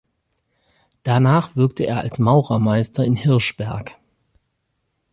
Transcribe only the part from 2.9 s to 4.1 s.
in Hirschberg.